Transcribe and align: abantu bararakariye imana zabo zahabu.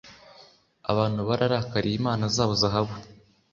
abantu 0.91 1.19
bararakariye 1.29 1.95
imana 2.01 2.23
zabo 2.35 2.53
zahabu. 2.61 2.95